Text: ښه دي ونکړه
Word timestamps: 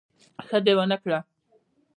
ښه 0.47 0.57
دي 0.65 0.73
ونکړه 0.77 1.19